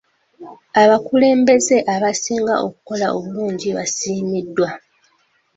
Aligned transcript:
Abakulembeze 0.81 1.75
abaasinga 1.93 2.53
okukola 2.65 3.05
obulungi 3.15 3.67
baasiimiddwa. 3.75 4.69